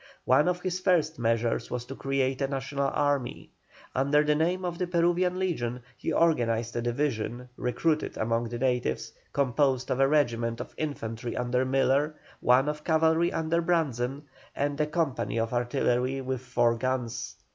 [0.25, 3.51] One of his first measures was to create a national army.
[3.93, 9.13] Under the name of the "Peruvian Legion" he organized a division, recruited among the natives,
[9.31, 14.23] composed of a regiment of infantry under Miller, one of cavalry under Brandzen,
[14.55, 17.35] and a company of artillery with four guns.